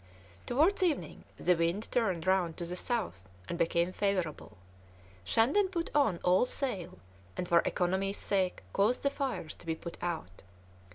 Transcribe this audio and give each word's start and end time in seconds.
Towards 0.47 0.81
evening 0.81 1.25
the 1.37 1.53
wind 1.55 1.87
turned 1.91 2.25
round 2.25 2.57
to 2.57 2.65
the 2.65 2.75
south, 2.75 3.29
and 3.47 3.55
became 3.55 3.93
favourable; 3.93 4.57
Shandon 5.23 5.67
put 5.67 5.91
on 5.93 6.19
all 6.23 6.47
sail, 6.47 6.97
and 7.37 7.47
for 7.47 7.59
economy's 7.65 8.17
sake 8.17 8.63
caused 8.73 9.03
the 9.03 9.11
fires 9.11 9.55
to 9.57 9.65
be 9.67 9.75
put 9.75 9.97
out. 10.01 10.41